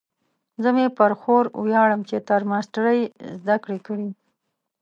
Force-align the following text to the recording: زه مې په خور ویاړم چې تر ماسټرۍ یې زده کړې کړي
زه 0.61 0.69
مې 0.75 0.85
په 0.97 1.05
خور 1.21 1.45
ویاړم 1.65 2.01
چې 2.09 2.17
تر 2.29 2.41
ماسټرۍ 2.51 2.99
یې 3.03 3.09
زده 3.41 3.55
کړې 3.63 3.79
کړي 3.87 4.09